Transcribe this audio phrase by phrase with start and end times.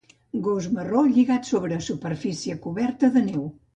[0.45, 3.45] Gos marró lligat sobre superfície coberta de neu.